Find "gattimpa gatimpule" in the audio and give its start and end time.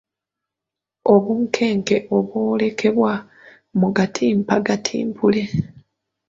3.95-5.43